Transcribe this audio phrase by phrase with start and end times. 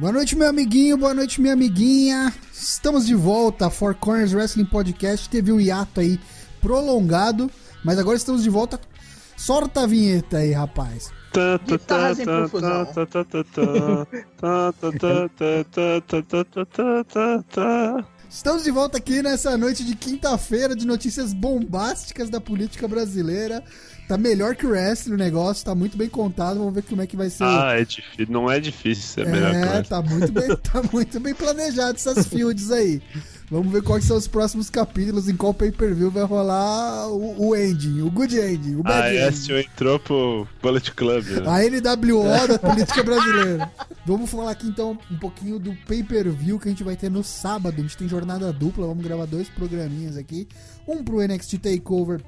[0.00, 2.32] Boa noite, meu amiguinho, boa noite, minha amiguinha.
[2.54, 3.68] Estamos de volta.
[3.68, 6.18] Four Corners Wrestling Podcast teve um hiato aí
[6.58, 7.50] prolongado,
[7.84, 8.80] mas agora estamos de volta.
[9.36, 11.10] Sorta a vinheta aí, rapaz.
[11.66, 12.88] Guitarras em profusão.
[18.30, 23.62] Estamos de volta aqui nessa noite de quinta-feira de notícias bombásticas da política brasileira.
[24.10, 26.58] Tá melhor que o wrestling o negócio, tá muito bem contado.
[26.58, 27.44] Vamos ver como é que vai ser.
[27.44, 28.26] Ah, é difícil.
[28.28, 31.94] Não é difícil ser melhor que o É, tá muito bem, tá muito bem planejado
[31.94, 33.00] essas fields aí.
[33.48, 38.00] Vamos ver quais são os próximos capítulos, em qual pay-per-view vai rolar o, o ending,
[38.02, 39.28] o good ending, o A bad ending.
[39.28, 41.24] Ezio entrou pro Bullet Club.
[41.26, 41.42] né?
[41.46, 43.70] A NWO da política brasileira.
[44.04, 47.76] Vamos falar aqui então um pouquinho do pay-per-view que a gente vai ter no sábado.
[47.78, 50.48] A gente tem jornada dupla, vamos gravar dois programinhas aqui.
[50.84, 52.20] Um pro NXT Takeover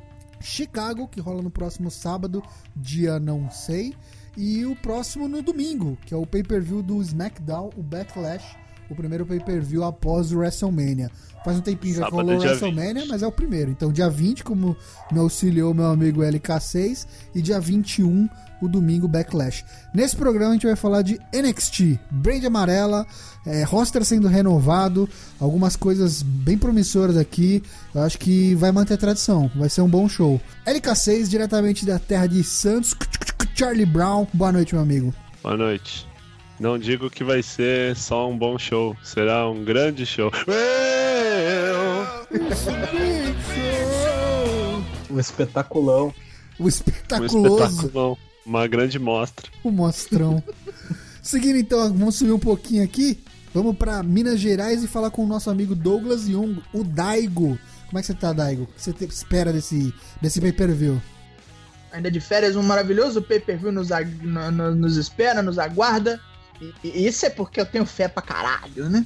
[0.42, 2.42] Chicago, que rola no próximo sábado,
[2.74, 3.95] dia não sei.
[4.37, 8.56] E o próximo no domingo, que é o pay-per-view do SmackDown, o Backlash,
[8.91, 11.10] o primeiro pay-per-view após o WrestleMania.
[11.45, 13.08] Faz um tempinho já rolou o WrestleMania, 20.
[13.08, 13.70] mas é o primeiro.
[13.70, 14.77] Então, dia 20, como
[15.11, 18.28] me auxiliou meu amigo LK6, e dia 21,
[18.61, 19.64] o domingo Backlash.
[19.92, 23.05] Nesse programa a gente vai falar de NXT, Brand Amarela,
[23.44, 25.08] é, roster sendo renovado,
[25.41, 27.62] algumas coisas bem promissoras aqui.
[27.92, 30.41] Eu acho que vai manter a tradição, vai ser um bom show.
[30.64, 32.94] LK6, diretamente da terra de Santos,
[33.55, 34.27] Charlie Brown.
[34.33, 35.12] Boa noite, meu amigo.
[35.42, 36.11] Boa noite.
[36.62, 40.30] Não digo que vai ser só um bom show, será um grande show.
[45.10, 46.14] O espetaculão.
[46.60, 47.64] O Um espetaculoso.
[47.66, 49.50] espetáculo, uma grande mostra.
[49.64, 50.40] O mostrão.
[51.20, 53.18] Seguindo então, vamos subir um pouquinho aqui.
[53.52, 57.58] Vamos pra Minas Gerais e falar com o nosso amigo Douglas Young, o Daigo.
[57.86, 58.62] Como é que você tá, Daigo?
[58.62, 61.02] O que você te- espera desse, desse pay-per-view?
[61.90, 66.20] Ainda de férias, um maravilhoso pay-per-view nos, ag- no- no- nos espera, nos aguarda.
[66.61, 69.05] E, e isso é porque eu tenho fé pra caralho, né?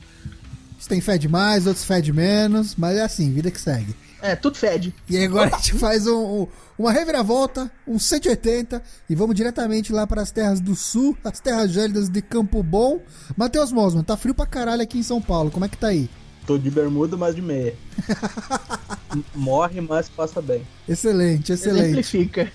[0.78, 3.94] Uns tem fé demais, outros fé de menos, mas é assim, vida que segue.
[4.22, 4.94] É, tudo fede.
[5.08, 6.48] E agora a gente faz um- um-
[6.78, 11.70] uma reviravolta, um 180, e vamos diretamente lá para as terras do sul, as terras
[11.70, 13.00] gélidas de Campo Bom.
[13.36, 16.08] Matheus Mosman, tá frio pra caralho aqui em São Paulo, como é que tá aí?
[16.46, 17.74] Tô de bermuda, mas de meia.
[19.34, 20.66] Morre, mas passa bem.
[20.88, 21.84] Excelente, excelente.
[21.86, 22.52] Exemplifica.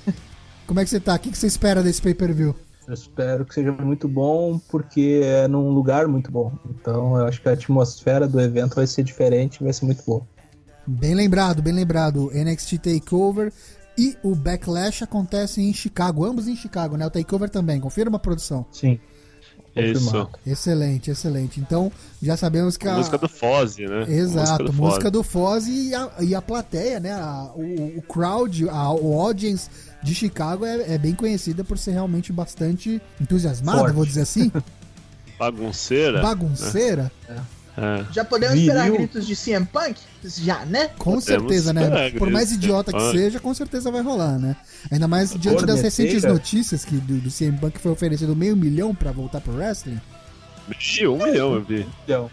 [0.68, 1.16] Como é que você tá?
[1.16, 2.56] O que que você espera desse pay-per-view?
[2.88, 6.52] Eu espero que seja muito bom, porque é num lugar muito bom.
[6.70, 10.04] Então eu acho que a atmosfera do evento vai ser diferente e vai ser muito
[10.04, 10.28] boa.
[10.86, 12.32] Bem lembrado, bem lembrado.
[12.34, 13.54] NXT Takeover
[13.98, 17.06] e o Backlash acontecem em Chicago, ambos em Chicago, né?
[17.06, 18.66] O Takeover também, confirma a produção.
[18.72, 19.00] Sim.
[19.76, 20.30] Isso.
[20.46, 21.60] Excelente, excelente.
[21.60, 22.96] Então, já sabemos que a...
[22.96, 24.06] Música do Fozzy, né?
[24.10, 27.14] Exato, música do Foz e a, e a plateia, né?
[27.14, 29.70] A- o, o crowd, a, o audience
[30.04, 33.94] de Chicago é, é bem conhecida por ser realmente bastante entusiasmada, Forte.
[33.96, 34.52] vou dizer assim,
[35.40, 36.22] Bagunceira.
[36.22, 37.12] bagunceira.
[37.30, 37.36] É.
[38.12, 38.70] Já podemos Viril.
[38.74, 39.96] esperar gritos de CM Punk?
[40.24, 40.90] Já, né?
[40.98, 42.12] Com Podemos certeza, né?
[42.12, 44.56] Por mais idiota que seja, com certeza vai rolar, né?
[44.92, 48.94] Ainda mais diante das recentes notícias que do, do CM Punk foi oferecido meio milhão
[48.94, 50.00] pra voltar pro wrestling.
[50.70, 51.88] Ixi, um milhão, eu vi.
[52.04, 52.30] Então,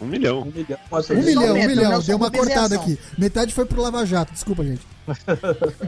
[0.00, 0.40] Um milhão.
[0.42, 0.78] um milhão.
[0.90, 2.00] Nossa, Um milhão, um milhão.
[2.00, 2.98] Deu uma cortada aqui.
[3.18, 4.86] Metade foi pro Lava Jato, desculpa, gente.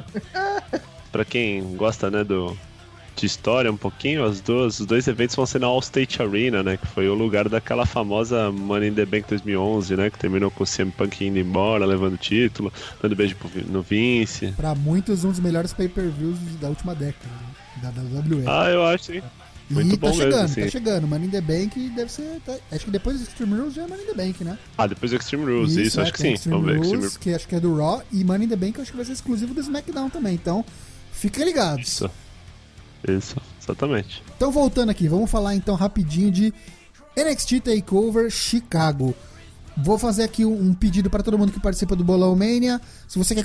[1.11, 2.57] Pra quem gosta, né, do
[3.15, 6.77] de história um pouquinho, as duas, os dois eventos vão ser na Allstate Arena, né,
[6.77, 10.65] que foi o lugar daquela famosa Money in the Bank 2011, né, que terminou com
[10.65, 14.53] o CM Punk indo embora, levando o título, dando beijo pro no Vince.
[14.57, 17.63] Pra muitos, um dos melhores pay-per-views da última década, né?
[17.83, 18.45] da WWE.
[18.47, 19.23] Ah, eu acho, hein.
[19.71, 20.61] muito e tá mesmo, chegando, assim.
[20.63, 21.07] tá chegando.
[21.09, 22.41] Money in the Bank deve ser.
[22.45, 24.59] tá- acho que depois do Extreme Rules já é Money in the Bank, né?
[24.79, 26.33] Ah, depois do Extreme Rules, isso, é, acho que sim.
[26.33, 28.03] Extreme Vamos ver, Rules, Extreme que acho que é do Raw.
[28.13, 30.35] E Money in the Bank acho que vai ser exclusivo do SmackDown também.
[30.35, 30.65] Então,
[31.13, 31.89] fiquem ligados.
[31.89, 32.11] Isso.
[33.09, 34.23] Isso, exatamente.
[34.37, 36.55] Então, voltando aqui, vamos falar então rapidinho de
[37.17, 39.15] NXT Takeover Chicago.
[39.77, 42.81] Vou fazer aqui um pedido para todo mundo que participa do Bolão Mania.
[43.09, 43.45] Se você quer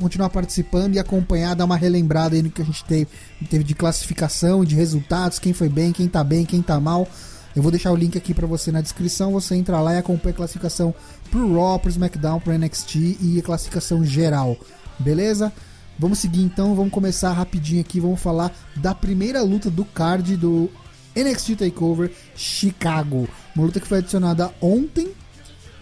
[0.00, 3.08] continuar participando e acompanhar, dar uma relembrada aí no que a gente teve,
[3.48, 7.08] teve de classificação, de resultados, quem foi bem, quem tá bem, quem tá mal.
[7.54, 9.32] Eu vou deixar o link aqui para você na descrição.
[9.32, 10.94] Você entra lá e acompanha a classificação
[11.30, 14.56] pro Raw, pro SmackDown, pro NXT e a classificação geral.
[14.98, 15.52] Beleza?
[16.00, 20.70] Vamos seguir então, vamos começar rapidinho aqui, vamos falar da primeira luta do card do
[21.14, 23.28] NXT Takeover Chicago.
[23.54, 25.12] Uma luta que foi adicionada ontem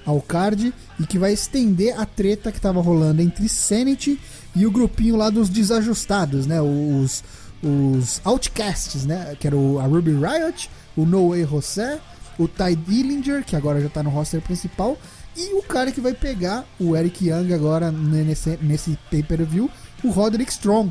[0.04, 4.18] ao card e que vai estender a treta que tava rolando entre Sanity
[4.56, 6.60] e o grupinho lá dos desajustados, né?
[6.60, 7.22] Os,
[7.62, 9.36] os Outcasts, né?
[9.38, 12.00] Que era o, a Ruby Riot, o No Way José,
[12.36, 14.98] o Ty Dillinger, que agora já tá no roster principal,
[15.36, 19.70] e o cara que vai pegar o Eric Young agora nesse, nesse pay-per-view,
[20.04, 20.90] o Roderick Strong,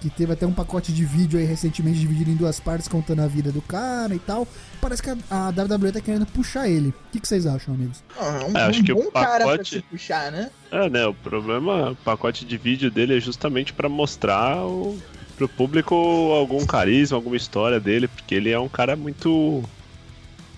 [0.00, 3.26] que teve até um pacote de vídeo aí recentemente dividido em duas partes contando a
[3.26, 4.46] vida do cara e tal.
[4.80, 6.88] Parece que a, a WWE tá querendo puxar ele.
[6.90, 8.04] O que, que vocês acham, amigos?
[8.18, 10.50] Ah, um, É, acho um que o bom cara pra pacote- se puxar, né?
[10.70, 11.06] É, né?
[11.06, 14.98] O problema, o pacote de vídeo dele é justamente pra mostrar o,
[15.38, 19.62] pro público algum carisma, alguma história dele, porque ele é um cara muito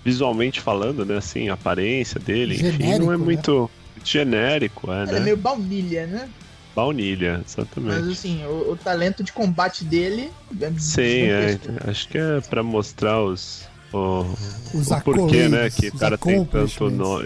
[0.05, 1.17] visualmente falando, né?
[1.19, 3.25] Assim, a aparência dele, enfim, Genérico, não é né?
[3.25, 3.71] muito
[4.05, 5.19] genérico, é, Ele né?
[5.19, 6.29] é meio baunilha, né?
[6.77, 8.13] Baunilha, Mas exatamente.
[8.13, 10.31] assim, o, o talento de combate dele
[10.61, 11.59] é Sim, é,
[11.89, 13.65] acho que é pra mostrar os.
[13.93, 14.27] O,
[14.75, 15.71] Os o porquê, né?
[15.71, 17.25] Que o cara tem tanto nome.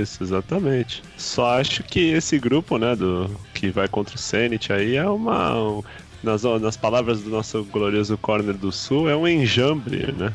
[0.00, 1.02] Isso, exatamente.
[1.16, 5.58] Só acho que esse grupo, né, do que vai contra o Zenit aí é uma.
[5.60, 5.82] um-
[6.22, 10.32] nas, nas palavras do nosso glorioso corner do sul, é um enjambre, né?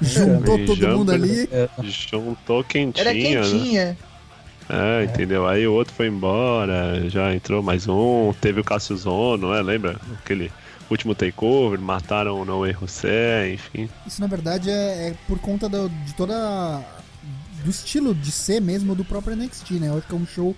[0.00, 0.96] Juntou É, todo jumper.
[0.96, 1.48] mundo ali.
[1.52, 3.96] É, Juntou quentinha, Era né?
[4.66, 5.00] Quentinha.
[5.00, 5.46] É, entendeu?
[5.46, 10.00] Aí o outro foi embora, já entrou mais um, teve o Cassius Ono, é, lembra?
[10.22, 10.50] Aquele
[10.90, 13.88] último takeover, mataram o Noé José, enfim.
[14.06, 16.80] Isso na verdade é, é por conta do, de toda.
[17.64, 19.88] do estilo de ser mesmo do próprio NXT, né?
[19.88, 20.54] Eu acho que é um show,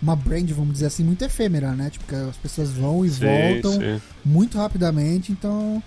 [0.00, 1.90] uma brand, vamos dizer assim, muito efêmera, né?
[1.90, 4.00] Tipo, que as pessoas vão e Sim, voltam sim.
[4.24, 5.82] muito rapidamente, então.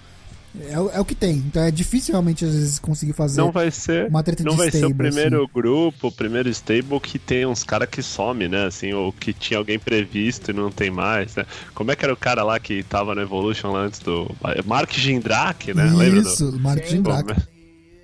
[0.69, 1.38] É, o- é o que tem.
[1.38, 4.07] Então é difícil realmente às vezes conseguir fazer Não vai ser.
[4.07, 5.51] uma treta Não vai ser stable, o primeiro assim.
[5.54, 8.66] grupo, o primeiro stable que tem uns caras que some, né?
[8.66, 11.46] Assim, ou que tinha alguém previsto e não tem mais, né?
[11.75, 14.30] Como é que era o cara lá que tava no Evolution lá antes do.
[14.66, 15.84] Mark Jindrak, né?
[15.96, 16.28] Lembra do.
[16.30, 16.84] Isso, Mark
[17.28, 17.48] mas-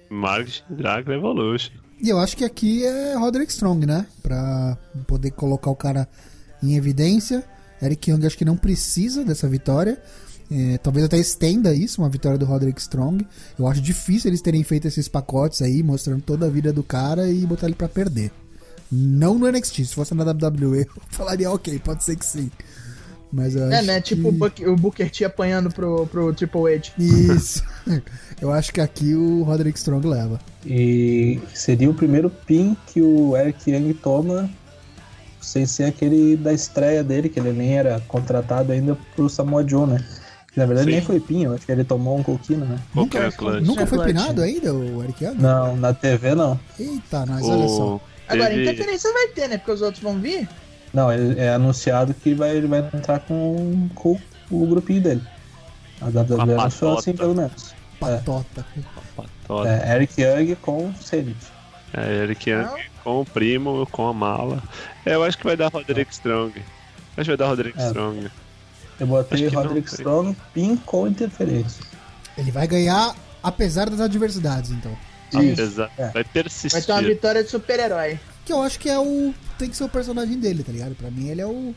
[0.09, 1.71] Mark Jindrak no Evolution.
[2.01, 4.05] E eu acho que aqui é Roderick Strong, né?
[4.21, 4.77] Pra
[5.07, 6.07] poder colocar o cara
[6.61, 7.43] em evidência.
[7.81, 10.01] Eric Young acho que não precisa dessa vitória.
[10.51, 13.25] É, talvez até estenda isso, uma vitória do Roderick Strong.
[13.57, 17.29] Eu acho difícil eles terem feito esses pacotes aí, mostrando toda a vida do cara
[17.29, 18.31] e botar ele pra perder.
[18.91, 22.51] Não no NXT, se fosse na WWE, eu falaria ok, pode ser que sim.
[23.33, 24.01] Mas eu É, acho né?
[24.01, 24.15] que...
[24.15, 26.91] Tipo o, Buck, o Booker T apanhando pro, pro Triple H.
[26.97, 27.63] Isso.
[28.39, 30.39] eu acho que aqui o Roderick Strong leva.
[30.65, 34.49] E seria o primeiro pin que o Eric Young toma
[35.41, 39.87] sem ser aquele da estreia dele, que ele nem era contratado ainda pro Samoa Joe,
[39.87, 40.03] né?
[40.55, 40.95] Que na verdade Sim.
[40.95, 42.79] nem foi pin, eu acho que ele tomou um coquinho, né?
[42.93, 43.61] Qualquer Nunca, clutch.
[43.67, 45.35] nunca foi pinado ainda o Eric Young?
[45.35, 46.57] Não, na TV não.
[46.79, 47.95] Eita, nós, olha só.
[47.97, 48.01] O...
[48.29, 49.57] Agora, teve- interferência vai ter, né?
[49.57, 50.47] Porque os outros vão vir.
[50.93, 54.17] Não, ele é anunciado que vai, ele vai entrar com, com
[54.49, 55.21] o grupinho dele.
[55.99, 56.99] A WWE anunciou patota.
[56.99, 57.75] assim, pelo menos.
[57.99, 58.65] Patota.
[59.45, 59.69] Toda.
[59.69, 61.35] É, Eric Young com Zenith.
[61.93, 62.77] É, Eric Young Não.
[63.03, 64.63] com o primo, com a mala.
[65.05, 66.53] É, eu acho que vai dar Roderick Strong.
[67.17, 67.87] Acho que vai dar Roderick É.
[67.87, 68.31] Strong.
[68.99, 69.87] Eu botei Roderick.
[69.89, 71.83] Strong, pin com interferência.
[72.37, 73.15] Ele vai ganhar
[73.45, 74.95] apesar das adversidades, então.
[75.33, 76.09] Apesar, É.
[76.09, 76.71] vai persistir.
[76.71, 78.19] Vai ter uma vitória de super-herói.
[78.43, 79.33] Que eu acho que é o.
[79.57, 80.95] Tem que ser o personagem dele, tá ligado?
[80.95, 81.73] Pra mim ele é o.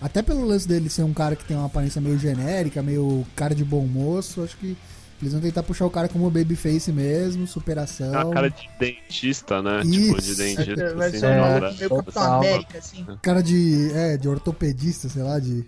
[0.00, 3.54] Até pelo lance dele ser um cara que tem uma aparência meio genérica, meio cara
[3.54, 4.76] de bom moço, acho que
[5.20, 8.14] eles vão tentar puxar o cara como babyface mesmo, superação.
[8.14, 9.80] É uma cara de dentista, né?
[9.82, 10.36] Tipo, de Isso.
[10.36, 11.04] Vai, dentista.
[11.06, 11.74] assim, ser é, maluco né?
[11.76, 12.34] meio Capitão.
[12.34, 13.06] América, assim.
[13.20, 13.90] Cara de.
[13.92, 15.66] É, de ortopedista, sei lá, de.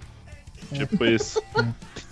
[0.78, 1.42] Tipo isso.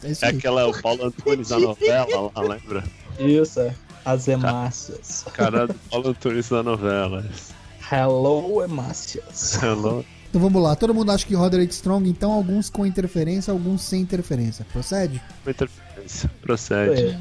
[0.03, 0.37] É isso É aí.
[0.37, 2.85] aquela o Paulo Antunes na novela lá, lembra?
[3.19, 3.75] Isso, é.
[4.05, 5.25] As hemácias.
[5.35, 7.25] Cara do Paulo Antunes na novela.
[7.91, 9.55] Hello, hemácias.
[9.63, 10.05] Hello.
[10.29, 14.03] Então vamos lá, todo mundo acha que Roderick Strong, então alguns com interferência, alguns sem
[14.03, 14.67] interferência.
[14.73, 15.23] Procede?
[15.45, 16.31] Uma interferência.
[16.43, 17.03] Procede.
[17.03, 17.19] É.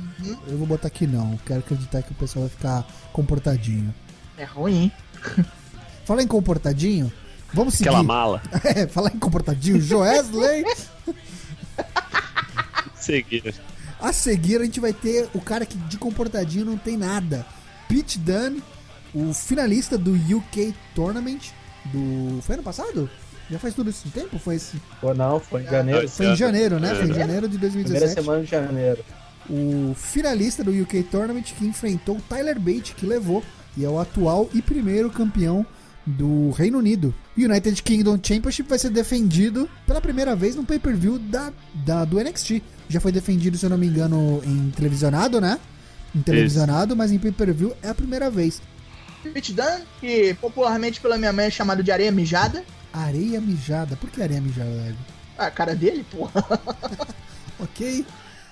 [0.47, 1.37] Eu vou botar aqui não.
[1.45, 3.93] Quero acreditar que o pessoal vai ficar comportadinho.
[4.37, 4.91] É ruim.
[6.03, 7.11] Falar em comportadinho,
[7.53, 7.89] vamos seguir.
[7.89, 8.41] Aquela mala.
[8.63, 10.63] É, falar em comportadinho, Joesley.
[12.99, 13.53] Seguir.
[13.99, 17.45] A seguir a gente vai ter o cara que de comportadinho não tem nada.
[17.87, 18.61] Pete Dunne,
[19.13, 21.39] o finalista do UK Tournament
[21.85, 22.41] do.
[22.41, 23.09] Foi ano passado?
[23.49, 24.37] Já faz tudo isso um tempo?
[24.37, 24.79] Foi esse.
[25.01, 26.09] Ou não, foi em janeiro.
[26.09, 26.93] Foi em janeiro, né?
[26.95, 28.13] Foi em janeiro de Primeira 2017.
[28.13, 29.03] semana de janeiro.
[29.49, 33.41] O finalista do UK Tournament que enfrentou o Tyler Bate, que levou,
[33.77, 35.65] e é o atual e primeiro campeão
[36.07, 37.13] do Reino Unido.
[37.37, 41.51] O United Kingdom Championship vai ser defendido pela primeira vez no pay-per-view da,
[41.85, 42.61] da, do NXT.
[42.89, 45.59] Já foi defendido, se eu não me engano, em televisionado, né?
[46.15, 48.61] Em televisionado, mas em pay-per-view é a primeira vez.
[49.33, 52.63] Pete Dunne, que popularmente pela minha mãe é chamado de areia mijada.
[52.93, 53.97] Areia mijada.
[53.97, 54.97] Por que areia mijada, Ed?
[55.37, 56.43] A cara dele, porra.
[57.59, 58.05] Ok.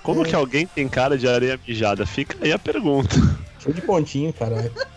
[0.03, 0.29] Como É.
[0.29, 2.05] que alguém tem cara de areia mijada?
[2.05, 3.15] Fica aí a pergunta.
[3.59, 4.71] Cheio de pontinho, cara.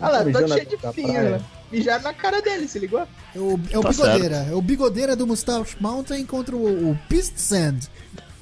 [0.00, 1.44] Olha lá, todo cheio de pinho?
[1.70, 3.00] Mijaram na cara dele, se ligou?
[3.34, 4.36] É o, é o Tá bigodeira.
[4.50, 7.78] É o bigodeira do Mustache Mountain contra o, o Pist Sand.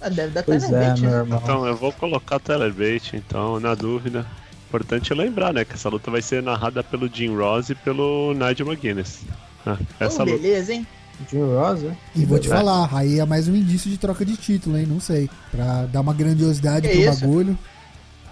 [0.01, 1.17] Ah, deve dar Pois Tyler é, Bate, meu né?
[1.19, 1.41] irmão.
[1.43, 4.25] Então, eu vou colocar o Telerbait, então, na dúvida.
[4.69, 8.67] Importante lembrar, né, que essa luta vai ser narrada pelo Jim Ross e pelo Nigel
[8.67, 9.21] McGuinness.
[9.65, 9.79] né?
[9.99, 10.37] Essa Oh, luta.
[10.39, 10.87] beleza, hein?
[11.31, 11.97] Jim Ross, né?
[12.15, 12.51] E vou te É.
[12.55, 14.85] falar, aí é mais um indício de troca de título, hein?
[14.87, 15.31] Não sei.
[15.51, 17.21] Pra dar uma grandiosidade Que pro isso?
[17.23, 17.59] bagulho.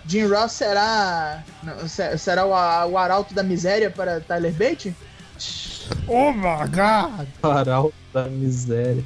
[0.06, 1.42] Jim Ross será.
[2.18, 2.50] será o,
[2.90, 4.94] o arauto da miséria para Tyler Bate?
[6.06, 7.26] Oh my god!
[7.40, 9.04] Paral da miséria.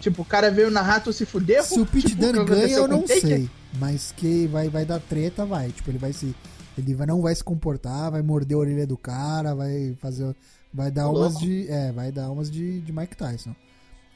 [0.00, 1.62] Tipo, o cara veio narrar tu se fuder?
[1.62, 3.50] Se o Pete tipo, Dunne ganha, eu não sei.
[3.78, 5.70] Mas que vai, vai dar treta, vai.
[5.70, 6.34] Tipo, ele vai se.
[6.76, 10.34] Ele vai, não vai se comportar, vai morder a orelha do cara, vai fazer.
[10.72, 11.40] Vai dar umas louco.
[11.40, 11.68] de.
[11.68, 13.54] É, vai dar umas de, de Mike Tyson.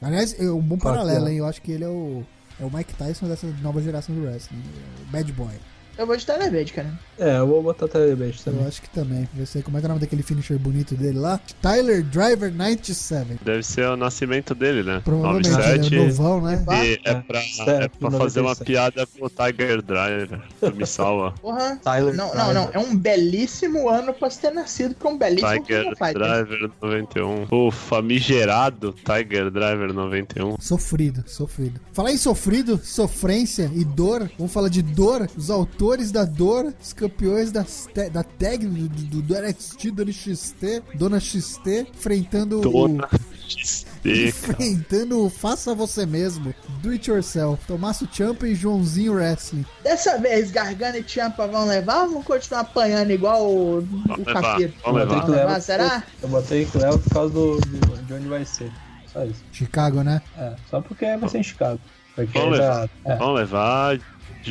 [0.00, 1.32] Aliás, é um bom paralelo, é.
[1.32, 1.38] hein?
[1.38, 2.24] Eu acho que ele é o.
[2.60, 4.58] É o Mike Tyson dessa nova geração do wrestling.
[4.58, 5.54] é o Bad Boy.
[5.98, 6.98] Eu vou de Tyler Bate, cara.
[7.18, 8.66] É, eu vou botar Tyler Bate Eu também.
[8.68, 9.28] acho que também.
[9.36, 11.40] Eu sei como é que é o nome daquele finisher bonito dele lá?
[11.60, 13.40] Tyler Driver 97.
[13.44, 15.02] Deve ser o nascimento dele, né?
[15.04, 15.94] Provavelmente, 97.
[15.94, 16.64] ele é novão, né?
[16.84, 18.64] E é É, pra, é pra fazer uma 97.
[18.64, 20.40] piada com o Tiger Driver.
[20.60, 21.32] Tu me salva.
[21.42, 21.76] Porra.
[21.82, 22.70] Tyler Não, não, não.
[22.72, 25.94] É um belíssimo ano pra se ter nascido, porque é um belíssimo Tiger.
[26.14, 27.46] Driver 91.
[27.50, 30.54] O famigerado Tiger Driver 91.
[30.60, 31.80] Sofrido, sofrido.
[31.92, 35.28] Falar em sofrido, sofrência e dor, vamos falar de dor.
[35.36, 40.12] Os autores da dor, os campeões das te- da tag do, do, do NXT, Dona
[40.12, 43.48] XT, Dona XT, enfrentando Dona o.
[43.48, 44.28] XT, cara.
[44.28, 49.64] Enfrentando o Faça Você Mesmo, Do It Yourself, Tomasso Champa e Joãozinho Wrestling.
[49.82, 54.42] Dessa vez, Gargano e Champa vão levar ou vão continuar apanhando igual o, o levar,
[54.42, 54.74] capeta?
[54.84, 55.28] vamos levar.
[55.28, 56.02] Levar, será?
[56.22, 58.70] Eu botei que leva por causa do, do- de onde vai ser.
[59.12, 59.42] Só isso.
[59.50, 60.20] Chicago, né?
[60.36, 61.80] É, só porque vai ser em Chicago.
[62.14, 62.64] Porque Vamos já.
[62.82, 62.90] levar.
[63.06, 63.98] É, Vamos levar.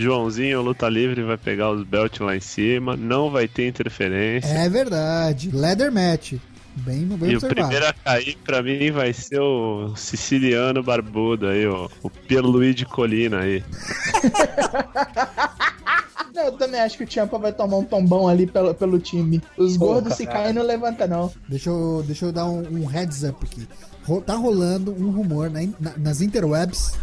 [0.01, 2.95] Joãozinho, luta livre, vai pegar os belts lá em cima.
[2.95, 4.47] Não vai ter interferência.
[4.47, 5.49] É verdade.
[5.51, 6.33] Leather match.
[6.79, 7.55] Bem, bem E o observado.
[7.55, 11.89] primeiro a cair pra mim vai ser o siciliano barbudo aí, ó.
[12.03, 13.63] O Pierluigi Colina aí.
[16.33, 19.41] Não, eu também acho que o Champa vai tomar um tombão ali pelo, pelo time.
[19.57, 21.31] Os gordos se caem não levanta, não.
[21.49, 23.67] Deixa eu, deixa eu dar um, um heads up aqui.
[24.25, 26.93] Tá rolando um rumor na na- nas interwebs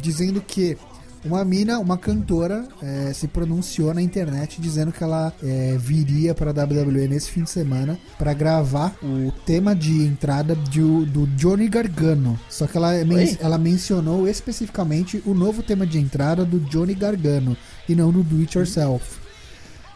[0.00, 0.76] dizendo que
[1.24, 6.50] uma mina, uma cantora, eh, se pronunciou na internet dizendo que ela eh, viria para
[6.50, 11.68] a WWE nesse fim de semana para gravar o tema de entrada de do Johnny
[11.68, 12.38] Gargano.
[12.50, 13.38] Só que ela, men- Oi?
[13.40, 17.56] ela mencionou especificamente o novo tema de entrada do Johnny Gargano
[17.88, 19.24] e não do Do It Yourself.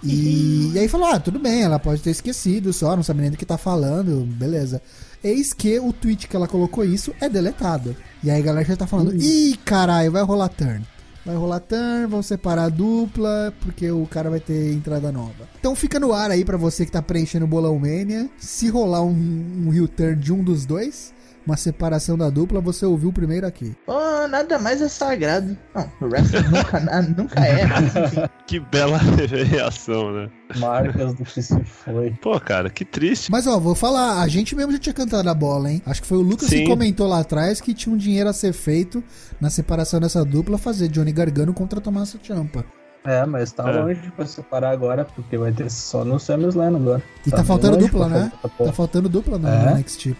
[0.03, 3.31] E, e aí falou: ah, tudo bem, ela pode ter esquecido só, não sabe nem
[3.33, 4.81] do que tá falando, beleza.
[5.25, 7.97] Eis que o tweet que ela colocou isso é deletado.
[8.23, 10.85] E aí a galera já tá falando: ih, caralho, vai rolar turn.
[11.29, 15.47] Vai rolar turn, vão separar a dupla, porque o cara vai ter entrada nova.
[15.61, 18.31] Então fica no ar aí pra você que tá preenchendo o Bolão Mania.
[18.39, 21.13] Se rolar um, um heel turn de um dos dois,
[21.49, 23.75] uma separação da dupla, você ouviu primeiro aqui.
[23.87, 23.95] Pô,
[24.29, 25.57] nada mais é sagrado.
[25.75, 28.21] Não, o wrestling nunca, na- nunca é, mas enfim.
[28.47, 28.99] Que bela
[29.51, 30.29] reação, né?
[30.57, 32.11] marcas do que se foi.
[32.23, 33.31] Pô, cara, que triste.
[33.31, 35.83] Mas ó, vou falar, a gente mesmo já tinha cantado a bola, hein?
[35.87, 36.67] Acho que foi o Lucas que Sim.
[36.67, 39.03] comentou lá atrás que tinha um dinheiro a ser feito
[39.41, 42.65] na separação dessa dupla, fazer Johnny Gargano contra Tommaso Ciampa.
[43.05, 43.73] É, mas tá É.
[43.81, 47.03] longe pra separar agora, porque vai ter só no SummerSlam agora.
[47.27, 48.33] E tá, bem faltando dupla, né?
[48.59, 49.75] Tá faltando dupla no É.
[49.75, 50.15] NXT.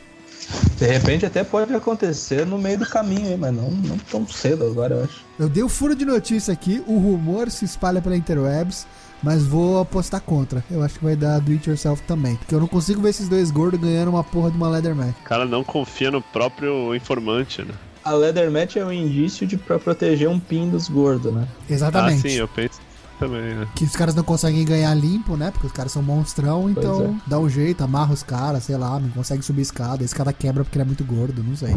[0.79, 4.65] De repente até pode acontecer no meio do caminho aí, mas não, não tão cedo
[4.65, 5.25] agora, eu acho.
[5.39, 8.87] Eu dei o furo de notícia aqui, o rumor se espalha pela interwebs,
[9.21, 10.63] mas vou apostar contra.
[10.71, 13.29] Eu acho que vai dar do it yourself também, porque eu não consigo ver esses
[13.29, 15.17] dois gordos ganhando uma porra de uma leather match.
[15.21, 17.75] O cara não confia no próprio informante, né?
[18.05, 21.47] A leather match é um indício de pra proteger um pin dos gordos, né?
[21.69, 22.27] Exatamente.
[22.27, 22.68] Ah, sim, eu penso
[23.19, 23.67] também, né?
[23.75, 25.51] Que os caras não conseguem ganhar limpo, né?
[25.51, 29.11] Porque os caras são monstrão, então dá um jeito, amarra os caras, sei lá, não
[29.11, 31.77] consegue subir escada, esse cara quebra porque ele é muito gordo, não sei.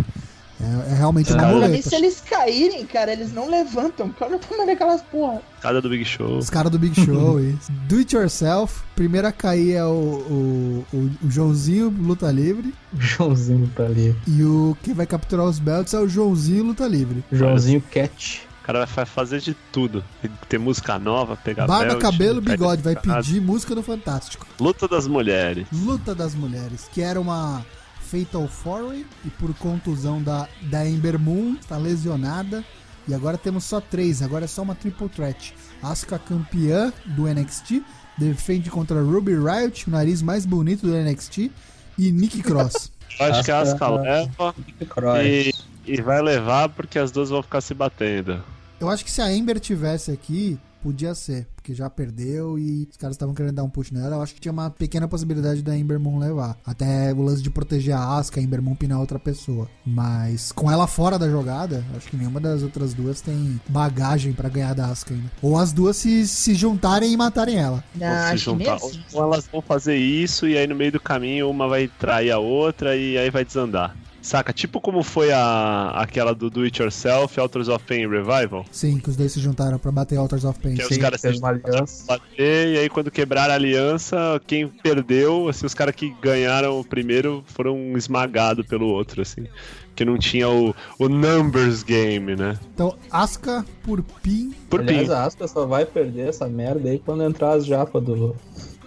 [0.63, 1.51] É, é realmente uma É.
[1.53, 1.89] Muleta.
[1.89, 4.07] se eles caírem, cara, eles não levantam.
[4.09, 5.41] O tamanho daquelas porra.
[5.59, 6.37] Cada do Big Show.
[6.37, 7.71] Os caras do Big Show, isso.
[7.87, 8.83] Do it yourself.
[8.95, 12.75] Primeiro a cair é o, o, o, o Joãozinho Luta Livre.
[12.93, 14.15] O Joãozinho tá ali.
[14.27, 17.23] E o que vai capturar os belts é o Joãozinho Luta Livre.
[17.31, 18.47] Joãozinho Cat.
[18.61, 20.03] O cara vai fazer de tudo.
[20.21, 22.81] Tem que ter música nova, pegar Barba, belt, cabelo, bigode.
[22.83, 24.45] Vai pedir música do Fantástico.
[24.59, 25.65] Luta das mulheres.
[25.71, 27.65] Luta das Mulheres, que era uma
[28.01, 28.93] Fatal Four
[29.25, 32.63] e por contusão da, da Ember Moon, tá lesionada.
[33.07, 35.55] E agora temos só três, agora é só uma triple threat.
[35.81, 37.81] Asuka campeã do NXT,
[38.15, 41.49] defende contra Ruby Riot, o nariz mais bonito do NXT,
[41.97, 42.91] e Nick Cross.
[43.19, 44.55] Eu acho que a Asuka- leva
[44.87, 45.19] Cross.
[45.25, 45.53] e,
[45.87, 48.41] e vai levar porque as duas vão ficar se batendo.
[48.81, 52.97] Eu acho que se a Ember tivesse aqui, podia ser, porque já perdeu e os
[52.97, 54.15] caras estavam querendo dar um push nela.
[54.15, 56.57] Eu acho que tinha uma pequena possibilidade da Ember Moon levar.
[56.65, 59.69] Até o lance de proteger a Asuka, a Ember Moon pinar outra pessoa.
[59.85, 64.49] Mas com ela fora da jogada, acho que nenhuma das outras duas tem bagagem pra
[64.49, 65.31] ganhar da Asuka ainda.
[65.43, 67.83] Ou as duas se, se juntarem e matarem ela.
[68.01, 68.79] Ah, se acho que nem juntar.
[69.13, 72.39] Ou elas vão fazer isso e aí no meio do caminho uma vai trair a
[72.39, 73.95] outra e aí vai desandar.
[74.21, 74.53] Saca?
[74.53, 78.65] Tipo como foi a, aquela do Do It Yourself, Authors of Pain Revival.
[78.71, 80.75] Sim, que os dois se juntaram pra bater Altars of Pain.
[80.75, 82.05] Que é os Sim, caras fez se uma aliança.
[82.07, 86.83] bater, e aí quando quebraram a aliança, quem perdeu, assim, os caras que ganharam o
[86.83, 89.45] primeiro foram esmagados pelo outro, assim.
[89.95, 92.57] Que não tinha o, o numbers game, né?
[92.73, 94.53] Então, Asuka por Pin.
[94.69, 95.13] Por Aliás, pin.
[95.13, 98.35] a Asuka só vai perder essa merda aí quando entrar as japas do,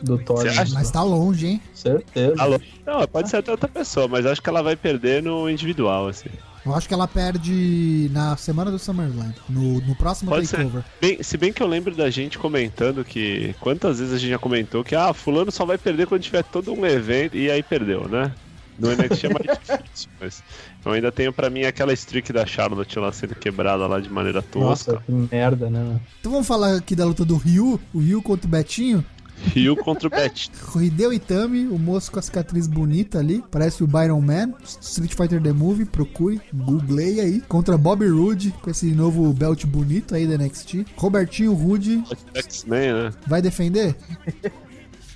[0.05, 0.45] do Thor.
[0.73, 1.63] Mas tá longe, hein?
[1.73, 2.35] Certeza.
[2.39, 2.61] Alô?
[2.87, 6.31] Não, pode ser até outra pessoa, mas acho que ela vai perder no individual, assim.
[6.65, 9.35] Eu acho que ela perde na semana do SummerSlam.
[9.49, 10.57] No, no próximo Pode ser.
[10.57, 10.83] takeover.
[10.99, 13.55] Bem, se bem que eu lembro da gente comentando que.
[13.61, 16.73] Quantas vezes a gente já comentou que, ah, Fulano só vai perder quando tiver todo
[16.73, 18.33] um evento, e aí perdeu, né?
[18.79, 20.43] No NXT é mais difícil, mas
[20.85, 24.43] eu ainda tenho pra mim aquela streak da Charlotte lá sendo quebrada lá de maneira
[24.43, 24.95] tosca.
[24.95, 26.01] Nossa, que merda, né?
[26.19, 29.05] Então vamos falar aqui da luta do Ryu, o Ryu contra o Betinho.
[29.47, 30.51] Rio contra o Bet.
[30.77, 35.43] Hideo Itami, o moço com a cicatriz bonita ali, parece o Byron Man, Street Fighter
[35.43, 40.37] The Movie, procure, googlei aí, contra Bobby Roode, com esse novo belt bonito aí da
[40.37, 40.87] NXT.
[40.97, 42.03] Robertinho Rude,
[42.35, 43.13] X-Men, né?
[43.27, 43.97] vai defender?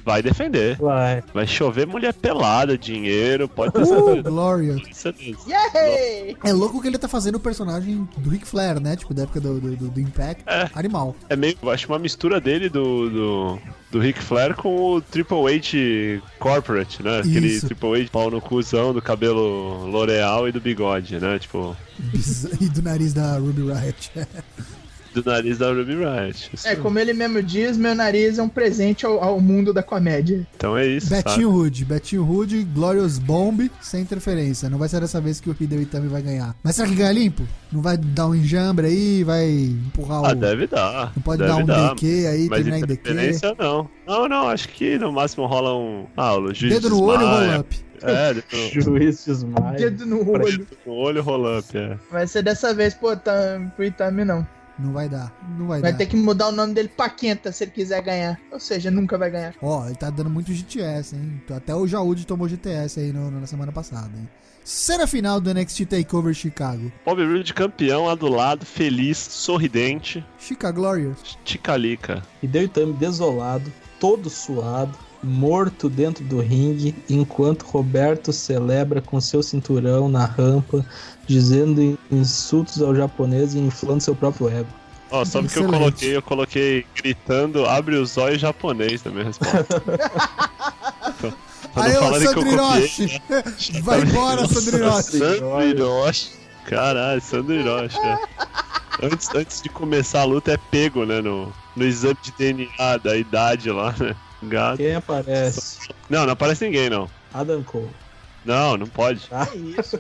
[0.09, 0.77] Vai defender.
[0.79, 1.23] Vai.
[1.35, 4.23] Vai chover mulher pelada, dinheiro, pode ter Uh, certeza.
[4.23, 4.77] Glória.
[6.45, 8.97] É louco que ele tá fazendo o personagem do Ric Flair, né?
[8.97, 10.43] Tipo, da época do, do, do- do Impact.
[10.47, 10.71] É.
[10.75, 11.15] Animal.
[11.29, 13.59] É meio, eu acho uma mistura dele do, do,
[13.91, 17.19] do Ric Flair com o Triple H Corporate, né?
[17.19, 17.67] Aquele Isso.
[17.67, 21.39] Triple H pau no cuzão do cabelo L'Oreal e do bigode, né?
[21.39, 21.77] Tipo,
[22.61, 24.11] E do nariz da Ruby Riot.
[25.15, 26.51] do nariz da Ruby Riot.
[26.53, 29.83] Isso- É, como ele mesmo diz, meu nariz é um presente ao, ao mundo da
[29.83, 30.47] comédia.
[30.57, 31.23] Então é isso, sabe?
[31.25, 34.69] Betinho Rude, Betinho Rude, Glorious Bomb, sem interferência.
[34.69, 36.55] Não vai ser dessa vez que o Hideo Itami vai ganhar.
[36.63, 37.43] Mas será que ganha limpo?
[37.73, 39.25] Não vai dar um enjambre aí?
[39.25, 40.27] Vai empurrar o.
[40.27, 41.13] Ah, deve dar.
[41.17, 41.95] Não pode deve dar um dar.
[41.95, 42.93] DQ aí, Mas terminar em DQ.
[43.11, 43.89] interferência não.
[44.07, 46.07] Não, não, acho que no máximo rola um.
[46.17, 47.77] Ah, o juiz Dedo no olho, roll up.
[48.01, 49.77] É, dedo no- Juiz desmaia.
[49.77, 50.59] Dedo no olho.
[50.59, 51.97] dedo no olho, roll up, é.
[52.11, 53.11] Vai ser dessa vez pro,
[53.75, 54.47] pro Itami, não.
[54.79, 55.33] Não vai dar.
[55.59, 55.99] Não vai, Vai dar.
[55.99, 58.41] ter que mudar o nome dele pra Quenta se ele quiser ganhar.
[58.53, 59.55] Ou seja, nunca vai ganhar.
[59.61, 61.43] Ó, ele tá dando muito GTS, hein?
[61.55, 64.29] Até o Jaúde tomou GTS aí no- na semana passada, hein?
[64.65, 66.93] Cena final do NXT TakeOver Chicago.
[67.05, 71.39] Bobby Roode campeão, adulado, feliz, sorridente, Chicago Glorious.
[71.45, 72.23] ticalica.
[72.43, 79.43] E deu Itami desolado, todo suado, morto dentro do ringue, enquanto Roberto celebra com seu
[79.43, 80.85] cinturão na rampa,
[81.27, 84.69] dizendo insultos ao japonês e inflando seu próprio ego.
[85.11, 86.17] Ó, sabe o que eu coloquei?
[86.17, 89.65] Eu coloquei gritando, abre os olhos japonês na minha resposta.
[91.75, 92.85] Pra Aí, ô falarem que eu Sandro copiei.
[92.85, 93.23] Hiroshi!
[93.83, 95.19] Vai embora, Sandro Hiroshi!
[95.19, 96.31] Sandro Hiroshi.
[96.65, 97.99] Caralho, Sandro Hiroshi.
[97.99, 98.19] é.
[99.03, 101.21] Antes, antes de começar a luta é pego, né?
[101.21, 104.17] No, no exame de DNA da idade lá, né?
[104.43, 104.79] Gato.
[104.79, 105.89] Quem aparece?
[106.09, 107.09] Não, não aparece ninguém, não.
[107.33, 107.91] Adam Cole.
[108.45, 109.29] Não, não pode.
[109.31, 109.99] É isso.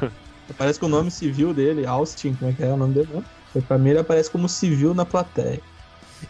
[0.48, 3.08] Aparece com o nome civil dele, Austin, como é que é o nome dele?
[3.12, 3.62] Não?
[3.62, 5.60] Pra mim ele aparece como civil na plateia.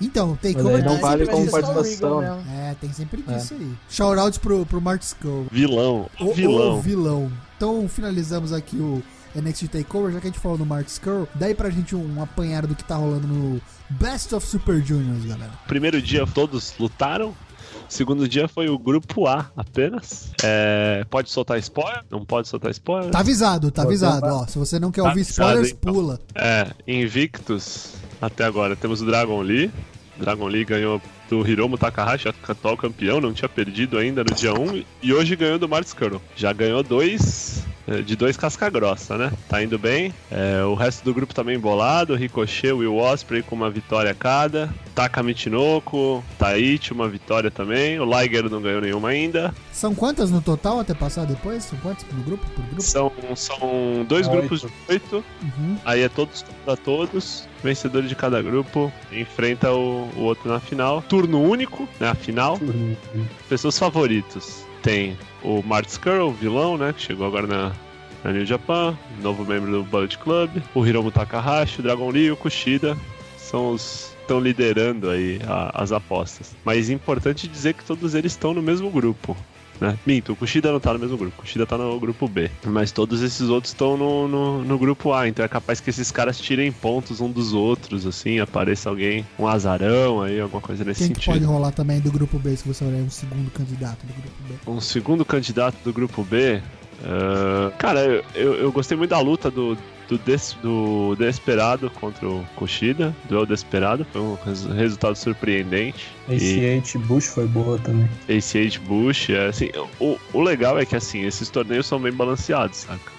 [0.00, 2.20] Então, Mas TakeOver aí não tem vale como participação.
[2.20, 2.44] Mesmo.
[2.50, 3.72] É, tem sempre disso aí.
[3.88, 5.46] Shoutouts pro, pro Mark Skull.
[5.50, 6.10] Vilão.
[6.18, 6.78] O, vilão.
[6.78, 7.32] o vilão.
[7.56, 9.02] Então finalizamos aqui o
[9.34, 11.28] NXT TakeOver, já que a gente falou do Mark Skull.
[11.34, 15.24] Daí pra gente um, um apanhado do que tá rolando no Best of Super Juniors,
[15.24, 15.52] galera.
[15.66, 17.34] Primeiro dia todos lutaram.
[17.88, 20.30] Segundo dia foi o grupo A apenas.
[20.42, 22.02] É, pode soltar spoiler?
[22.10, 23.10] Não pode soltar spoiler?
[23.10, 24.26] Tá avisado, tá avisado.
[24.26, 25.92] Ó, se você não quer Tá ouvir avisado, spoilers, então.
[25.94, 26.20] pula.
[26.34, 28.74] É, invictos até agora.
[28.76, 29.70] Temos o Dragon Lee.
[30.18, 34.82] Dragon Lee ganhou do Hiromu Takahashi, atual campeão, não tinha perdido ainda no dia 1.
[35.02, 36.22] E hoje ganhou do Mark Skrull.
[36.34, 37.62] Já ganhou dois,
[38.04, 39.32] de dois casca grossa, né?
[39.48, 40.12] Tá indo bem.
[40.30, 42.14] É, o resto do grupo também embolado.
[42.14, 44.68] Ricochet, Will Osprey com uma vitória cada.
[44.94, 48.00] Taka Michinoku, Taichi, uma vitória também.
[48.00, 49.54] O Liger não ganhou nenhuma ainda.
[49.72, 51.64] São quantas no total até passar depois?
[51.64, 52.44] São quantas no grupo?
[52.50, 52.82] Por grupo?
[52.82, 54.38] São, são dois Oito.
[54.38, 55.24] grupos de oito.
[55.42, 55.76] Uhum.
[55.84, 57.46] Aí é todos contra todos.
[57.62, 61.02] Vencedor de cada grupo enfrenta o, o outro na final.
[61.02, 62.08] Turno único, né?
[62.08, 62.58] A final.
[63.48, 64.64] Pessoas favoritos.
[64.82, 65.16] Tem
[65.46, 66.92] o Mark Skrull, vilão, né?
[66.92, 67.72] Que chegou agora na,
[68.24, 68.96] na New Japan.
[69.22, 70.50] Novo membro do Bullet Club.
[70.74, 72.96] O Hiromu Takahashi, o Dragon Lee e o Kushida.
[73.38, 76.56] São os estão liderando aí a- as apostas.
[76.64, 79.36] Mas é importante dizer que todos eles estão no mesmo grupo.
[79.80, 79.98] Né?
[80.06, 82.50] Minto, o Kushida não tá no mesmo grupo, o Kushida tá no grupo B.
[82.64, 86.10] Mas todos esses outros estão no, no, no grupo A, então é capaz que esses
[86.10, 91.00] caras tirem pontos um dos outros, assim, apareça alguém, um azarão aí, alguma coisa nesse
[91.00, 91.32] Quem que sentido.
[91.34, 94.70] pode rolar também do grupo B, se você olhar um segundo candidato do grupo B?
[94.70, 96.60] Um segundo candidato do grupo B.
[97.04, 99.76] ah, cara, eu, eu, eu gostei muito da luta do,
[100.08, 106.06] do, des, do Desperado contra o Kushida, duelo Desperado, foi um res- resultado surpreendente.
[106.28, 108.08] E ACH Bush foi boa também.
[108.28, 112.78] ACH Bush, é, assim, o, o legal é que assim, esses torneios são bem balanceados,
[112.78, 113.16] saca?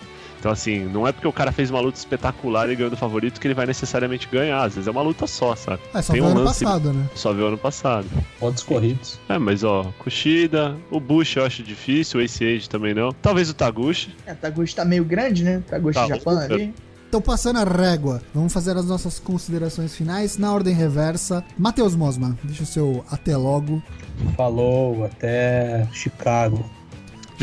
[0.47, 3.37] Então, assim, não é porque o cara fez uma luta espetacular e ganhou do favorito
[3.41, 4.63] que ele vai necessariamente ganhar.
[4.63, 5.81] Às vezes é uma luta só, sabe?
[5.93, 7.05] É, só Tem um ano lance- passado, né?
[7.15, 8.07] Só viu ano passado.
[8.39, 9.19] Pontos corridos.
[9.27, 13.11] É, mas ó, Kushida, o Bush eu acho difícil, o Ace Age também não.
[13.11, 14.15] Talvez o Taguchi.
[14.25, 15.61] É, Taguchi tá meio grande, né?
[15.67, 16.73] Taguchi Tá Japão louco, ali.
[17.09, 21.43] Então, passando a régua, vamos fazer as nossas considerações finais na ordem reversa.
[21.57, 23.83] Matheus Mosman, deixa o seu até logo.
[24.37, 26.63] Falou, até Chicago.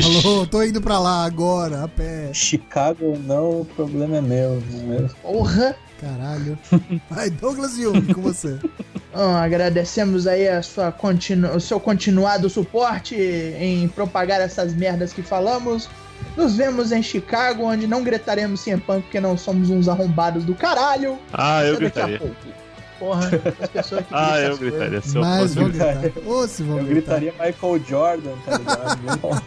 [0.03, 2.31] Falou, tô indo pra lá agora, a pé.
[2.33, 5.17] Chicago ou não, o problema é meu, não é mesmo?
[5.23, 5.77] Porra!
[6.01, 6.59] Caralho.
[7.09, 8.59] Vai, Douglas Young, com você.
[9.17, 11.55] Ah, agradecemos aí a sua continu...
[11.55, 15.89] o seu continuado suporte em propagar essas merdas que falamos.
[16.37, 20.53] Nos vemos em Chicago, onde não gritaremos CM Punk porque não somos uns arrombados do
[20.53, 21.17] caralho.
[21.33, 22.19] Ah, eu a gritaria.
[22.19, 22.35] pouco.
[22.99, 23.31] Porra,
[23.63, 25.01] as pessoas que Ah, eu gritaria.
[25.01, 25.97] Se eu Mas eu gritar.
[26.27, 27.21] Ô, se Eu gritar.
[27.21, 29.43] gritaria Michael Jordan, tá ligado?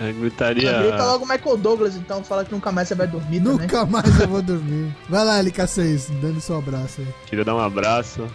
[0.00, 0.78] Eu gritaria.
[0.78, 3.58] Grita logo Michael Douglas, então fala que nunca mais você vai dormir também.
[3.58, 4.94] Nunca mais eu vou dormir.
[5.08, 7.08] Vai lá, LK6, dando seu abraço aí.
[7.26, 8.26] Queria dar um abraço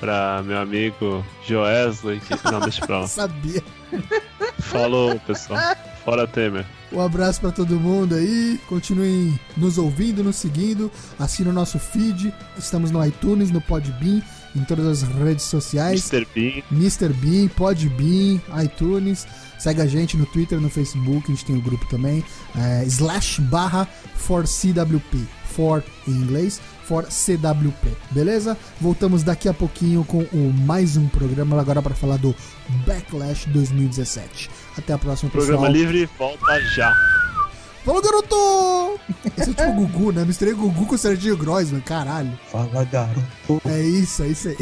[0.00, 2.20] pra meu amigo Joesley.
[2.20, 2.34] Que...
[2.50, 3.06] Não, deixa pra lá.
[3.08, 3.62] Sabia.
[4.58, 5.60] Falou, pessoal.
[6.04, 6.64] Fora Temer.
[6.92, 8.60] Um abraço pra todo mundo aí.
[8.68, 10.90] Continuem nos ouvindo, nos seguindo.
[11.18, 12.32] Assina o nosso feed.
[12.56, 14.22] Estamos no iTunes, no Podbean,
[14.54, 16.12] em todas as redes sociais.
[16.12, 16.26] Mr.
[16.34, 16.62] Bean.
[16.70, 17.08] Mr.
[17.08, 19.26] Bean, Podbean, iTunes.
[19.58, 22.22] Segue a gente no Twitter, no Facebook, a gente tem o grupo também.
[22.56, 25.18] É, slash barra for CWP.
[25.44, 27.88] For em inglês, for CWP.
[28.10, 28.56] Beleza?
[28.78, 32.34] Voltamos daqui a pouquinho com o mais um programa agora para falar do
[32.86, 34.50] Backlash 2017.
[34.76, 35.58] Até a próxima, pessoal.
[35.58, 36.94] Programa livre, volta já.
[37.86, 38.98] Falou, garoto!
[39.38, 40.24] Esse é tipo Gugu, né?
[40.24, 42.36] Misturei Gugu com o Serginho Grossman, caralho.
[42.50, 43.22] Fala, garoto.
[43.64, 44.58] É isso, é isso aí.